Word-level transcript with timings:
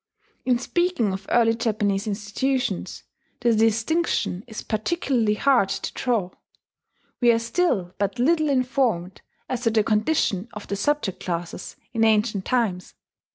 In 0.45 0.57
speaking 0.57 1.13
of 1.13 1.27
early 1.29 1.53
Japanese 1.53 2.07
institutions, 2.07 3.03
the 3.41 3.53
distinction 3.55 4.43
is 4.47 4.63
particularly 4.63 5.35
hard 5.35 5.69
to 5.69 5.93
draw: 5.93 6.31
we 7.19 7.31
are 7.31 7.37
still 7.37 7.93
but 7.99 8.17
little 8.17 8.49
informed 8.49 9.21
as 9.47 9.61
to 9.61 9.69
the 9.69 9.83
condition 9.83 10.49
of 10.53 10.65
the 10.65 10.75
subject 10.75 11.23
classes 11.23 11.75
in 11.93 12.03
ancient 12.03 12.45
times. 12.45 12.95